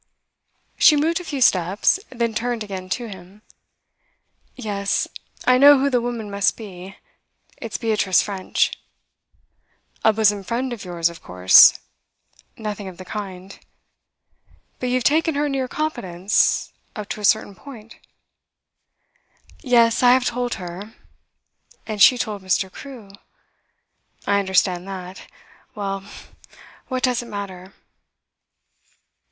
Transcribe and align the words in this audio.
She 0.79 0.95
moved 0.95 1.19
a 1.19 1.23
few 1.23 1.41
steps, 1.41 1.99
then 2.09 2.33
turned 2.33 2.63
again 2.63 2.89
to 2.89 3.07
him. 3.07 3.43
'Yes, 4.55 5.07
I 5.45 5.59
know 5.59 5.77
who 5.77 5.91
the 5.91 6.01
woman 6.01 6.31
must 6.31 6.57
be. 6.57 6.97
It's 7.57 7.77
Beatrice 7.77 8.19
French.' 8.23 8.71
'A 10.03 10.13
bosom 10.13 10.41
friend 10.43 10.73
of 10.73 10.83
yours, 10.83 11.09
of 11.09 11.21
course.' 11.21 11.79
'Nothing 12.57 12.87
of 12.87 12.97
the 12.97 13.05
kind.' 13.05 13.59
'But 14.79 14.89
you 14.89 14.95
have 14.95 15.03
taken 15.03 15.35
her 15.35 15.45
into 15.45 15.57
your 15.57 15.67
confidence 15.67 16.73
up 16.95 17.07
to 17.09 17.21
a 17.21 17.23
certain 17.23 17.53
point?' 17.53 17.97
'Yes, 19.61 20.01
I 20.01 20.13
have 20.13 20.25
told 20.25 20.55
her. 20.55 20.95
And 21.85 22.01
she 22.01 22.17
told 22.17 22.41
Mr. 22.41 22.71
Crewe? 22.73 23.11
I 24.25 24.39
understand 24.39 24.87
that. 24.87 25.27
Well, 25.75 26.05
what 26.87 27.03
does 27.03 27.21
it 27.21 27.27
matter? 27.27 27.75